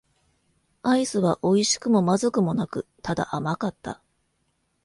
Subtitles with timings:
[0.81, 4.01] アイスは美味しくも不味くもなく、ただ甘かった。